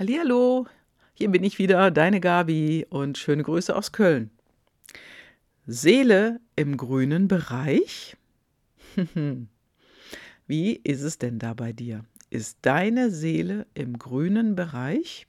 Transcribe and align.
Hallihallo, 0.00 0.66
hier 1.12 1.28
bin 1.28 1.44
ich 1.44 1.58
wieder, 1.58 1.90
deine 1.90 2.20
Gabi 2.20 2.86
und 2.88 3.18
schöne 3.18 3.42
Grüße 3.42 3.76
aus 3.76 3.92
Köln. 3.92 4.30
Seele 5.66 6.40
im 6.56 6.78
grünen 6.78 7.28
Bereich? 7.28 8.16
Wie 10.46 10.72
ist 10.72 11.02
es 11.02 11.18
denn 11.18 11.38
da 11.38 11.52
bei 11.52 11.74
dir? 11.74 12.06
Ist 12.30 12.60
deine 12.62 13.10
Seele 13.10 13.66
im 13.74 13.98
grünen 13.98 14.56
Bereich? 14.56 15.26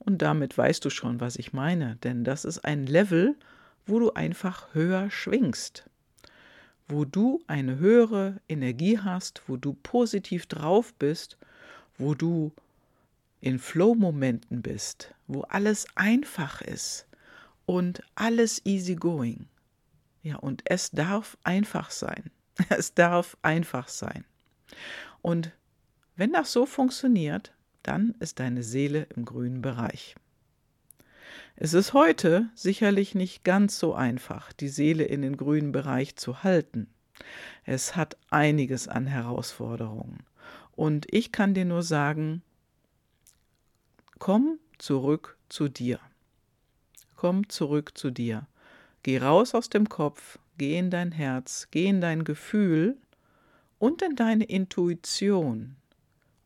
Und 0.00 0.20
damit 0.20 0.58
weißt 0.58 0.84
du 0.84 0.90
schon, 0.90 1.20
was 1.20 1.36
ich 1.36 1.52
meine, 1.52 1.94
denn 2.02 2.24
das 2.24 2.44
ist 2.44 2.64
ein 2.64 2.88
Level, 2.88 3.36
wo 3.86 4.00
du 4.00 4.14
einfach 4.14 4.74
höher 4.74 5.12
schwingst, 5.12 5.88
wo 6.88 7.04
du 7.04 7.40
eine 7.46 7.78
höhere 7.78 8.40
Energie 8.48 8.98
hast, 8.98 9.42
wo 9.46 9.56
du 9.56 9.74
positiv 9.74 10.46
drauf 10.46 10.92
bist, 10.94 11.38
wo 11.98 12.14
du 12.14 12.52
in 13.40 13.58
Flow-Momenten 13.58 14.62
bist, 14.62 15.14
wo 15.26 15.42
alles 15.42 15.86
einfach 15.94 16.60
ist 16.60 17.06
und 17.66 18.02
alles 18.14 18.64
easy 18.64 18.94
going. 18.94 19.46
Ja, 20.22 20.36
und 20.36 20.62
es 20.64 20.90
darf 20.90 21.36
einfach 21.44 21.90
sein. 21.90 22.30
Es 22.70 22.92
darf 22.92 23.36
einfach 23.42 23.86
sein. 23.86 24.24
Und 25.22 25.52
wenn 26.16 26.32
das 26.32 26.52
so 26.52 26.66
funktioniert, 26.66 27.52
dann 27.84 28.16
ist 28.18 28.40
deine 28.40 28.64
Seele 28.64 29.06
im 29.14 29.24
grünen 29.24 29.62
Bereich. 29.62 30.16
Es 31.54 31.74
ist 31.74 31.92
heute 31.92 32.48
sicherlich 32.54 33.14
nicht 33.14 33.44
ganz 33.44 33.78
so 33.78 33.94
einfach, 33.94 34.52
die 34.52 34.68
Seele 34.68 35.04
in 35.04 35.22
den 35.22 35.36
grünen 35.36 35.72
Bereich 35.72 36.16
zu 36.16 36.42
halten. 36.42 36.88
Es 37.64 37.96
hat 37.96 38.16
einiges 38.30 38.88
an 38.88 39.06
Herausforderungen. 39.06 40.24
Und 40.78 41.12
ich 41.12 41.32
kann 41.32 41.54
dir 41.54 41.64
nur 41.64 41.82
sagen, 41.82 42.40
Komm 44.20 44.60
zurück 44.78 45.36
zu 45.48 45.68
dir. 45.68 45.98
Komm 47.16 47.48
zurück 47.48 47.98
zu 47.98 48.12
dir. 48.12 48.46
Geh 49.02 49.18
raus 49.18 49.56
aus 49.56 49.70
dem 49.70 49.88
Kopf, 49.88 50.38
geh 50.56 50.78
in 50.78 50.92
dein 50.92 51.10
Herz, 51.10 51.66
geh 51.72 51.86
in 51.86 52.00
dein 52.00 52.22
Gefühl 52.22 52.96
und 53.80 54.02
in 54.02 54.14
deine 54.14 54.44
Intuition 54.44 55.74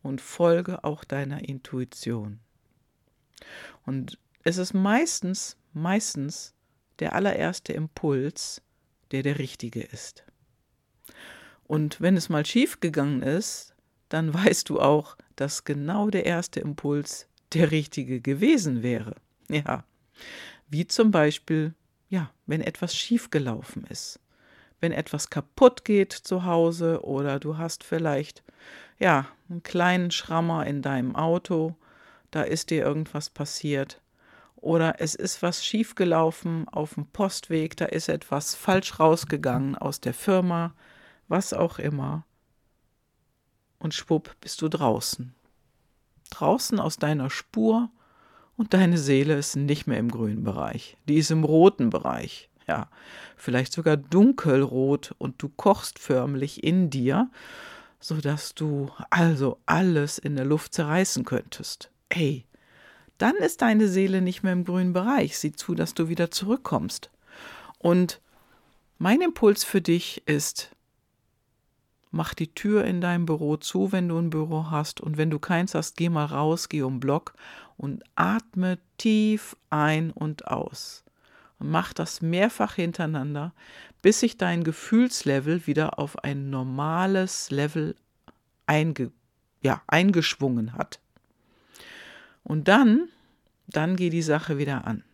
und 0.02 0.22
folge 0.22 0.82
auch 0.82 1.04
deiner 1.04 1.46
Intuition. 1.46 2.40
Und 3.84 4.18
es 4.44 4.56
ist 4.56 4.72
meistens, 4.72 5.58
meistens 5.74 6.54
der 7.00 7.12
allererste 7.12 7.74
Impuls, 7.74 8.62
der 9.10 9.22
der 9.22 9.38
richtige 9.38 9.82
ist. 9.82 10.24
Und 11.64 12.00
wenn 12.00 12.16
es 12.16 12.30
mal 12.30 12.46
schief 12.46 12.80
gegangen 12.80 13.20
ist, 13.20 13.71
dann 14.12 14.34
weißt 14.34 14.68
du 14.68 14.80
auch, 14.80 15.16
dass 15.36 15.64
genau 15.64 16.10
der 16.10 16.26
erste 16.26 16.60
Impuls 16.60 17.28
der 17.54 17.70
richtige 17.70 18.20
gewesen 18.20 18.82
wäre. 18.82 19.16
Ja, 19.48 19.84
wie 20.68 20.86
zum 20.86 21.10
Beispiel, 21.10 21.74
ja, 22.08 22.30
wenn 22.46 22.60
etwas 22.60 22.96
schiefgelaufen 22.96 23.84
ist, 23.84 24.20
wenn 24.80 24.92
etwas 24.92 25.30
kaputt 25.30 25.84
geht 25.84 26.12
zu 26.12 26.44
Hause 26.44 27.04
oder 27.04 27.38
du 27.38 27.58
hast 27.58 27.84
vielleicht, 27.84 28.42
ja, 28.98 29.26
einen 29.48 29.62
kleinen 29.62 30.10
Schrammer 30.10 30.66
in 30.66 30.82
deinem 30.82 31.14
Auto, 31.16 31.76
da 32.30 32.42
ist 32.42 32.70
dir 32.70 32.84
irgendwas 32.84 33.30
passiert 33.30 34.00
oder 34.56 34.96
es 34.98 35.14
ist 35.14 35.42
was 35.42 35.64
schiefgelaufen 35.64 36.68
auf 36.68 36.94
dem 36.94 37.06
Postweg, 37.06 37.76
da 37.76 37.86
ist 37.86 38.08
etwas 38.08 38.54
falsch 38.54 38.98
rausgegangen 39.00 39.76
aus 39.76 40.00
der 40.00 40.14
Firma, 40.14 40.74
was 41.28 41.52
auch 41.52 41.78
immer. 41.78 42.24
Und 43.82 43.94
schwupp 43.94 44.36
bist 44.40 44.62
du 44.62 44.68
draußen 44.68 45.34
draußen 46.32 46.80
aus 46.80 46.96
deiner 46.96 47.30
Spur 47.30 47.90
und 48.56 48.74
deine 48.74 48.98
Seele 48.98 49.34
ist 49.36 49.56
nicht 49.56 49.86
mehr 49.86 49.98
im 49.98 50.10
grünen 50.10 50.44
Bereich. 50.44 50.96
Die 51.08 51.18
ist 51.18 51.30
im 51.30 51.44
roten 51.44 51.90
Bereich. 51.90 52.48
Ja, 52.66 52.88
vielleicht 53.36 53.72
sogar 53.72 53.96
dunkelrot 53.96 55.14
und 55.18 55.42
du 55.42 55.48
kochst 55.48 55.98
förmlich 55.98 56.62
in 56.62 56.90
dir, 56.90 57.30
sodass 57.98 58.54
du 58.54 58.90
also 59.10 59.58
alles 59.66 60.18
in 60.18 60.36
der 60.36 60.44
Luft 60.44 60.74
zerreißen 60.74 61.24
könntest. 61.24 61.90
Ey, 62.08 62.46
dann 63.18 63.34
ist 63.36 63.62
deine 63.62 63.88
Seele 63.88 64.22
nicht 64.22 64.42
mehr 64.42 64.52
im 64.52 64.64
grünen 64.64 64.92
Bereich. 64.92 65.38
Sieh 65.38 65.52
zu, 65.52 65.74
dass 65.74 65.94
du 65.94 66.08
wieder 66.08 66.30
zurückkommst. 66.30 67.10
Und 67.78 68.20
mein 68.98 69.20
Impuls 69.20 69.64
für 69.64 69.80
dich 69.80 70.22
ist, 70.26 70.70
mach 72.12 72.34
die 72.34 72.54
Tür 72.54 72.84
in 72.84 73.00
deinem 73.00 73.26
Büro 73.26 73.56
zu, 73.56 73.90
wenn 73.90 74.08
du 74.08 74.18
ein 74.18 74.30
Büro 74.30 74.70
hast. 74.70 75.00
Und 75.00 75.16
wenn 75.16 75.30
du 75.30 75.38
keins 75.38 75.74
hast, 75.74 75.96
geh 75.96 76.08
mal 76.08 76.26
raus, 76.26 76.68
geh 76.68 76.82
um 76.82 77.00
Block 77.00 77.34
und 77.76 78.04
atme 78.14 78.78
tief 78.98 79.56
ein 79.70 80.10
und 80.10 80.46
aus. 80.46 81.04
Und 81.58 81.70
mach 81.70 81.92
das 81.92 82.20
mehrfach 82.20 82.74
hintereinander, 82.74 83.54
bis 84.02 84.20
sich 84.20 84.36
dein 84.36 84.62
Gefühlslevel 84.62 85.66
wieder 85.66 85.98
auf 85.98 86.22
ein 86.22 86.50
normales 86.50 87.50
Level 87.50 87.96
einge 88.66 89.10
ja, 89.62 89.82
eingeschwungen 89.86 90.74
hat. 90.74 91.00
Und 92.42 92.68
dann, 92.68 93.08
dann 93.68 93.96
geh 93.96 94.10
die 94.10 94.22
Sache 94.22 94.58
wieder 94.58 94.86
an. 94.86 95.04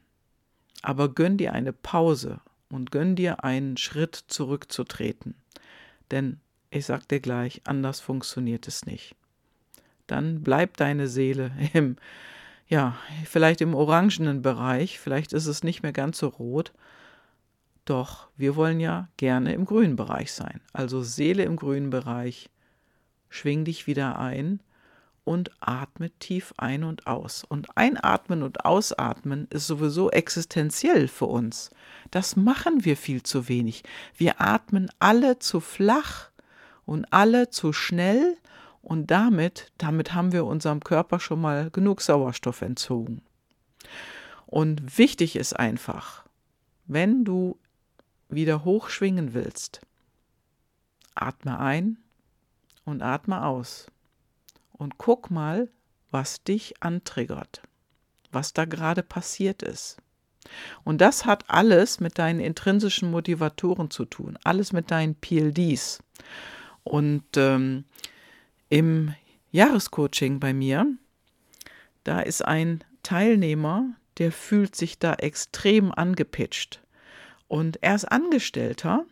Aber 0.83 1.15
gönn 1.15 1.37
dir 1.37 1.53
eine 1.53 1.73
Pause 1.73 2.41
und 2.71 2.91
gönn 2.91 3.15
dir 3.15 3.45
einen 3.45 3.77
Schritt 3.77 4.17
zurückzutreten. 4.29 5.35
Denn 6.11 6.41
ich 6.71 6.87
sag 6.87 7.09
dir 7.09 7.21
gleich, 7.21 7.63
anders 7.65 8.01
funktioniert 8.01 8.69
es 8.69 8.87
nicht. 8.87 9.15
Dann 10.07 10.43
bleibt 10.43 10.81
deine 10.81 11.09
Seele 11.09 11.53
im, 11.73 11.97
ja, 12.69 12.97
vielleicht 13.25 13.61
im 13.61 13.75
orangenen 13.75 14.43
Bereich, 14.43 14.99
vielleicht 14.99 15.33
ist 15.33 15.47
es 15.47 15.63
nicht 15.63 15.83
mehr 15.83 15.93
ganz 15.93 16.19
so 16.19 16.29
rot. 16.29 16.73
Doch 17.85 18.29
wir 18.37 18.55
wollen 18.55 18.81
ja 18.81 19.09
gerne 19.17 19.55
im 19.55 19.65
grünen 19.65 19.97
Bereich 19.97 20.33
sein. 20.33 20.61
Also 20.75 21.03
Seele 21.03 21.45
im 21.45 21.57
grünen 21.57 21.89
Bereich, 21.89 22.51
schwing 23.31 23.65
dich 23.65 23.87
wieder 23.87 24.19
ein 24.19 24.61
und 25.25 25.51
atme 25.61 26.11
tief 26.19 26.53
ein 26.59 26.85
und 26.85 27.07
aus. 27.07 27.45
Und 27.45 27.77
einatmen 27.77 28.43
und 28.43 28.65
ausatmen 28.67 29.47
ist 29.51 29.67
sowieso 29.67 30.11
existenziell 30.11 31.09
für 31.09 31.27
uns. 31.27 31.71
Das 32.11 32.37
machen 32.37 32.85
wir 32.85 32.97
viel 32.97 33.23
zu 33.23 33.49
wenig. 33.49 33.85
Wir 34.17 34.41
atmen 34.41 34.91
alle 34.99 35.39
zu 35.39 35.61
flach 35.61 36.28
und 36.89 37.13
alle 37.13 37.51
zu 37.51 37.75
schnell 37.75 38.39
und 38.81 39.11
damit, 39.11 39.71
damit 39.77 40.15
haben 40.15 40.33
wir 40.33 40.47
unserem 40.47 40.83
Körper 40.83 41.21
schon 41.21 41.39
mal 41.39 41.71
genug 41.71 42.01
Sauerstoff 42.01 42.63
entzogen. 42.63 43.21
Und 44.47 44.97
wichtig 44.97 45.37
ist 45.37 45.53
einfach, 45.53 46.25
wenn 46.87 47.27
du 47.27 47.59
wieder 48.31 48.65
hochschwingen 48.65 49.35
willst, 49.35 49.83
atme 51.15 51.59
ein 51.59 51.99
und 52.87 53.03
atme 53.03 53.45
aus 53.45 53.89
und 54.73 54.97
guck 54.97 55.31
mal, 55.31 55.69
was 56.11 56.43
dich 56.43 56.83
antriggert, 56.83 57.61
was 58.33 58.55
da 58.55 58.65
gerade 58.65 59.03
passiert 59.03 59.63
ist. 59.63 59.99
Und 60.85 61.03
das 61.03 61.27
hat 61.27 61.45
alles 61.49 62.01
mit 62.01 62.19
deinen 62.19 62.41
intrinsischen 62.41 63.11
Motivatoren 63.11 63.91
zu 63.91 64.07
tun, 64.07 64.39
alles 64.43 64.73
mit 64.73 64.91
deinen 64.91 65.17
PLDs. 65.17 66.03
Und 66.89 67.25
ähm, 67.37 67.85
im 68.71 69.15
Jahrescoaching 69.51 70.41
bei 70.41 70.55
mir, 70.55 70.87
da 72.03 72.21
ist 72.21 72.43
ein 72.43 72.83
Teilnehmer, 73.03 73.95
der 74.17 74.33
fühlt 74.33 74.75
sich 74.75 74.99
da 74.99 75.13
extrem 75.15 75.93
angepitcht. 75.93 76.83
Und 77.47 77.83
er 77.83 77.95
ist 77.95 78.07
Angestellter 78.07 79.05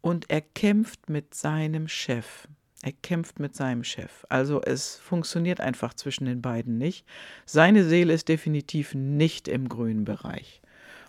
und 0.00 0.30
er 0.30 0.40
kämpft 0.40 1.08
mit 1.08 1.32
seinem 1.32 1.86
Chef. 1.86 2.48
Er 2.82 2.92
kämpft 2.92 3.38
mit 3.38 3.54
seinem 3.54 3.84
Chef. 3.84 4.26
Also 4.28 4.60
es 4.62 4.96
funktioniert 4.96 5.60
einfach 5.60 5.94
zwischen 5.94 6.24
den 6.24 6.42
beiden 6.42 6.76
nicht. 6.76 7.06
Seine 7.46 7.84
Seele 7.84 8.12
ist 8.12 8.28
definitiv 8.28 8.94
nicht 8.94 9.46
im 9.46 9.68
grünen 9.68 10.04
Bereich. 10.04 10.60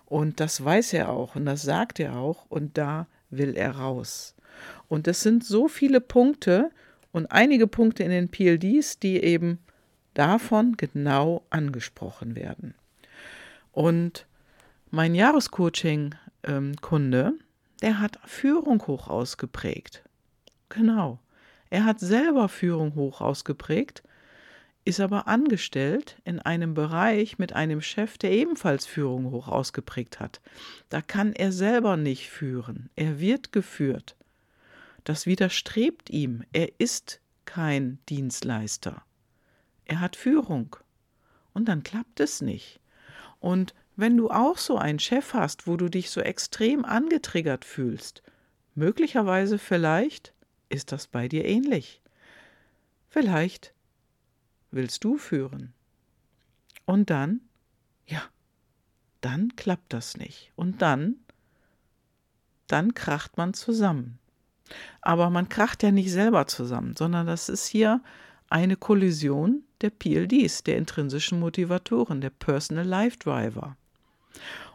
Und 0.06 0.40
das 0.40 0.64
weiß 0.64 0.94
er 0.94 1.10
auch 1.10 1.36
und 1.36 1.46
das 1.48 1.64
sagt 1.64 2.00
er 2.00 2.18
auch 2.18 2.46
und 2.50 2.78
da 2.78 3.08
will 3.32 3.58
er 3.58 3.78
raus. 3.78 4.36
Und 4.88 5.08
es 5.08 5.22
sind 5.22 5.44
so 5.44 5.68
viele 5.68 6.02
Punkte 6.02 6.70
und 7.12 7.32
einige 7.32 7.66
Punkte 7.68 8.04
in 8.04 8.12
den 8.12 8.30
PLDs, 8.30 9.00
die 9.00 9.24
eben 9.24 9.58
davon 10.14 10.78
genau 10.78 11.44
angesprochen 11.50 12.36
werden. 12.36 12.76
Und 13.72 14.28
mein 14.92 15.16
Jahrescoaching-Kunde, 15.16 17.34
der 17.82 18.00
hat 18.00 18.20
Führung 18.26 18.86
hoch 18.88 19.08
ausgeprägt. 19.08 20.04
Genau. 20.70 21.20
Er 21.70 21.84
hat 21.86 22.00
selber 22.00 22.50
Führung 22.50 22.96
hoch 22.96 23.22
ausgeprägt, 23.22 24.04
ist 24.86 25.00
aber 25.00 25.28
angestellt 25.28 26.18
in 26.24 26.40
einem 26.40 26.76
Bereich 26.76 27.40
mit 27.40 27.54
einem 27.54 27.82
Chef, 27.82 28.20
der 28.20 28.32
ebenfalls 28.32 28.86
Führung 28.86 29.32
hoch 29.32 29.48
ausgeprägt 29.48 30.20
hat. 30.20 30.40
Da 30.90 31.02
kann 31.02 31.34
er 31.34 31.52
selber 31.52 31.98
nicht 31.98 32.30
führen. 32.30 32.92
Er 32.96 33.20
wird 33.20 33.52
geführt. 33.52 34.16
Das 35.04 35.26
widerstrebt 35.26 36.10
ihm. 36.10 36.44
Er 36.54 36.80
ist 36.80 37.20
kein 37.46 38.00
Dienstleister. 38.10 39.04
er 39.86 40.00
hat 40.00 40.16
Führung. 40.16 40.76
Und 41.54 41.68
dann 41.68 41.84
klappt 41.84 42.20
es 42.20 42.42
nicht. 42.42 42.80
Und 43.40 43.76
wenn 43.96 44.18
du 44.18 44.32
auch 44.32 44.58
so 44.58 44.78
einen 44.78 45.00
Chef 45.00 45.34
hast, 45.34 45.68
wo 45.68 45.78
du 45.78 45.90
dich 45.90 46.10
so 46.10 46.22
extrem 46.22 46.84
angetriggert 46.86 47.66
fühlst, 47.66 48.24
möglicherweise 48.74 49.60
vielleicht 49.60 50.34
ist 50.70 50.92
das 50.92 51.08
bei 51.08 51.28
dir 51.28 51.46
ähnlich. 51.46 52.02
Vielleicht 53.10 53.74
willst 54.72 55.04
du 55.04 55.18
führen. 55.18 55.74
Und 56.86 57.12
dann, 57.12 57.42
ja, 58.08 58.24
dann 59.22 59.56
klappt 59.56 59.94
das 59.94 60.18
nicht. 60.18 60.52
Und 60.56 60.82
dann, 60.82 61.18
dann 62.68 62.96
kracht 62.96 63.38
man 63.38 63.54
zusammen. 63.54 64.18
Aber 65.02 65.30
man 65.30 65.50
kracht 65.50 65.84
ja 65.84 65.92
nicht 65.92 66.12
selber 66.12 66.48
zusammen, 66.48 66.96
sondern 66.96 67.28
das 67.28 67.50
ist 67.50 67.68
hier 67.68 68.02
eine 68.50 68.76
Kollision 68.76 69.64
der 69.82 69.90
PLDs, 69.90 70.64
der 70.64 70.78
intrinsischen 70.78 71.40
Motivatoren, 71.40 72.22
der 72.22 72.30
Personal 72.30 72.86
Life 72.86 73.18
Driver. 73.18 73.76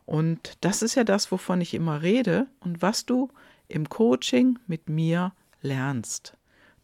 Und 0.04 0.56
das 0.62 0.82
ist 0.82 0.94
ja 0.94 1.04
das, 1.04 1.30
wovon 1.30 1.60
ich 1.60 1.74
immer 1.74 2.02
rede 2.02 2.46
und 2.60 2.82
was 2.82 3.06
du 3.06 3.28
im 3.68 3.88
Coaching 3.88 4.58
mit 4.66 4.88
mir 4.88 5.32
lernst. 5.60 6.34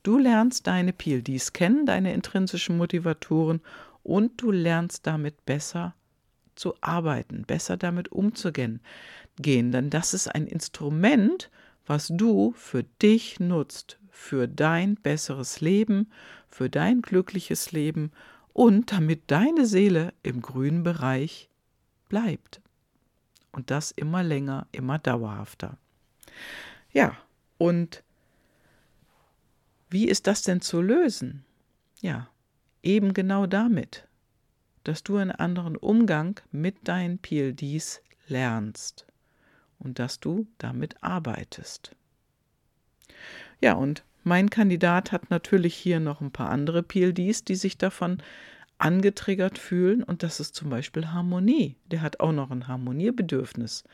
Du 0.02 0.18
lernst 0.18 0.66
deine 0.66 0.92
PLDs 0.92 1.54
kennen, 1.54 1.86
deine 1.86 2.12
intrinsischen 2.12 2.76
Motivatoren 2.76 3.62
und 4.02 4.40
du 4.42 4.50
lernst 4.50 5.06
damit 5.06 5.46
besser 5.46 5.94
zu 6.54 6.74
arbeiten, 6.82 7.44
besser 7.44 7.76
damit 7.76 8.12
umzugehen. 8.12 8.80
Denn 9.38 9.90
das 9.90 10.14
ist 10.14 10.28
ein 10.28 10.46
Instrument, 10.46 11.50
was 11.86 12.08
du 12.08 12.52
für 12.56 12.82
dich 12.82 13.40
nutzt, 13.40 13.98
für 14.10 14.48
dein 14.48 14.94
besseres 14.94 15.60
Leben, 15.60 16.10
für 16.48 16.70
dein 16.70 17.02
glückliches 17.02 17.72
Leben 17.72 18.12
und 18.52 18.92
damit 18.92 19.22
deine 19.30 19.66
Seele 19.66 20.14
im 20.22 20.40
grünen 20.40 20.82
Bereich 20.82 21.50
bleibt. 22.08 22.60
Und 23.52 23.70
das 23.70 23.90
immer 23.90 24.22
länger, 24.22 24.66
immer 24.72 24.98
dauerhafter. 24.98 25.76
Ja, 26.92 27.16
und 27.58 28.02
wie 29.90 30.08
ist 30.08 30.26
das 30.26 30.42
denn 30.42 30.60
zu 30.60 30.80
lösen? 30.80 31.44
Ja, 32.00 32.28
eben 32.82 33.14
genau 33.14 33.46
damit, 33.46 34.08
dass 34.84 35.02
du 35.02 35.16
einen 35.16 35.30
anderen 35.30 35.76
Umgang 35.76 36.40
mit 36.50 36.88
deinen 36.88 37.18
PLDs 37.18 38.00
lernst 38.26 39.06
und 39.84 39.98
dass 39.98 40.20
du 40.20 40.46
damit 40.58 41.02
arbeitest. 41.02 41.94
Ja, 43.60 43.74
und 43.74 44.02
mein 44.24 44.50
Kandidat 44.50 45.12
hat 45.12 45.30
natürlich 45.30 45.74
hier 45.74 46.00
noch 46.00 46.20
ein 46.20 46.32
paar 46.32 46.50
andere 46.50 46.82
PLDs, 46.82 47.44
die 47.44 47.54
sich 47.54 47.78
davon 47.78 48.22
angetriggert 48.78 49.58
fühlen 49.58 50.02
und 50.02 50.22
das 50.22 50.40
ist 50.40 50.54
zum 50.54 50.70
Beispiel 50.70 51.08
Harmonie. 51.08 51.76
Der 51.90 52.02
hat 52.02 52.20
auch 52.20 52.32
noch 52.32 52.50
ein 52.50 52.66
Harmoniebedürfnis, 52.66 53.84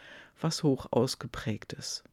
was 0.40 0.62
hoch 0.62 0.86
ausgeprägt 0.90 1.72
ist. 1.72 2.04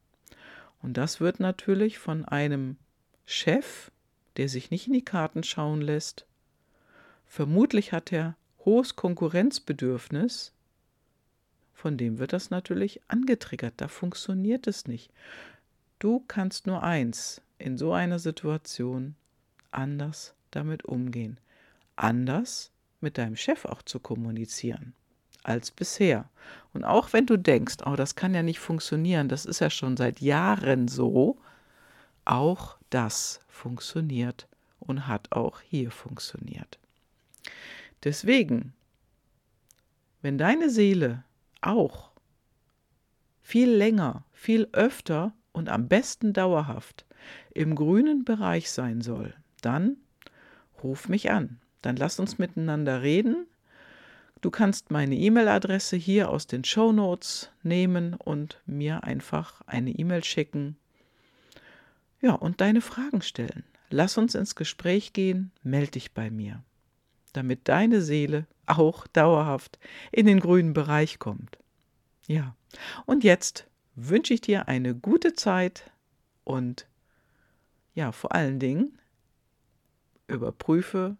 Und 0.82 0.98
das 0.98 1.20
wird 1.20 1.40
natürlich 1.40 1.98
von 2.00 2.26
einem 2.26 2.78
Chef, 3.26 3.92
der 4.38 4.50
sich 4.50 4.70
nicht 4.72 4.88
in 4.88 4.94
die 4.94 5.06
Karten 5.06 5.44
schauen 5.44 5.82
lässt, 5.82 6.26
vermutlich 7.26 7.94
hat 7.94 8.12
er 8.12 8.36
hohes 8.66 8.96
Konkurrenzbedürfnis, 8.96 10.54
von 11.78 11.96
dem 11.96 12.18
wird 12.18 12.34
das 12.34 12.50
natürlich 12.50 13.00
angetriggert, 13.08 13.76
da 13.78 13.88
funktioniert 13.88 14.68
es 14.68 14.88
nicht. 14.88 15.12
Du 16.00 16.24
kannst 16.28 16.68
nur 16.68 16.84
eins 16.84 17.42
in 17.60 17.78
so 17.78 17.94
einer 17.94 18.20
Situation 18.20 19.16
anders 19.72 20.34
damit 20.52 20.86
umgehen 20.86 21.40
anders 21.98 22.72
mit 23.02 23.18
deinem 23.18 23.36
Chef 23.36 23.66
auch 23.66 23.82
zu 23.82 24.00
kommunizieren 24.00 24.94
als 25.44 25.72
bisher. 25.72 26.30
Und 26.74 26.84
auch 26.84 27.14
wenn 27.14 27.26
du 27.26 27.38
denkst, 27.38 27.78
oh, 27.86 27.96
das 27.96 28.16
kann 28.16 28.34
ja 28.34 28.44
nicht 28.44 28.60
funktionieren, 28.60 29.30
das 29.30 29.46
ist 29.46 29.60
ja 29.60 29.70
schon 29.70 29.98
seit 29.98 30.22
Jahren 30.22 30.88
so, 30.88 31.38
auch 32.26 32.78
das 32.90 33.40
funktioniert 33.48 34.48
und 34.80 35.08
hat 35.08 35.32
auch 35.32 35.62
hier 35.62 35.92
funktioniert. 35.92 36.80
Deswegen, 38.04 38.74
wenn 40.22 40.38
deine 40.38 40.70
Seele 40.70 41.24
auch 41.62 42.12
viel 43.42 43.70
länger, 43.70 44.26
viel 44.34 44.68
öfter 44.74 45.34
und 45.52 45.70
am 45.70 45.88
besten 45.88 46.34
dauerhaft 46.34 47.06
im 47.54 47.76
grünen 47.76 48.26
Bereich 48.26 48.72
sein 48.72 49.02
soll, 49.02 49.34
dann 49.62 49.98
ruf 50.84 51.10
mich 51.10 51.32
an 51.32 51.60
dann 51.88 51.96
lass 51.96 52.20
uns 52.20 52.38
miteinander 52.38 53.02
reden. 53.02 53.48
Du 54.42 54.52
kannst 54.52 54.92
meine 54.92 55.16
E-Mail-Adresse 55.16 55.96
hier 55.96 56.30
aus 56.30 56.46
den 56.46 56.64
Show 56.64 56.92
Notes 56.92 57.50
nehmen 57.64 58.14
und 58.14 58.62
mir 58.66 59.04
einfach 59.04 59.62
eine 59.66 59.92
E-Mail 59.92 60.24
schicken. 60.24 60.76
Ja, 62.22 62.34
und 62.34 62.62
deine 62.62 62.82
Fragen 62.82 63.22
stellen. 63.22 63.64
Lass 63.90 64.18
uns 64.18 64.36
ins 64.36 64.56
Gespräch 64.56 65.14
gehen, 65.14 65.52
melde 65.64 65.92
dich 65.92 66.12
bei 66.12 66.30
mir, 66.30 66.62
damit 67.38 67.70
deine 67.70 68.02
Seele 68.02 68.48
auch 68.66 69.08
dauerhaft 69.08 69.80
in 70.12 70.26
den 70.26 70.40
grünen 70.40 70.74
Bereich 70.74 71.20
kommt. 71.20 71.58
Ja, 72.28 72.56
und 73.06 73.24
jetzt 73.24 73.68
wünsche 73.96 74.34
ich 74.34 74.42
dir 74.42 74.68
eine 74.68 74.94
gute 74.94 75.34
Zeit 75.34 75.90
und 76.44 76.88
ja, 77.94 78.12
vor 78.12 78.34
allen 78.34 78.60
Dingen 78.60 79.00
überprüfe 80.28 81.16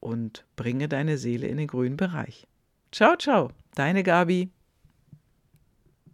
und 0.00 0.44
bringe 0.56 0.88
deine 0.88 1.16
Seele 1.16 1.46
in 1.46 1.56
den 1.56 1.66
grünen 1.66 1.96
Bereich. 1.96 2.46
Ciao, 2.92 3.16
ciao, 3.16 3.50
deine 3.74 4.02
Gabi. 4.02 4.50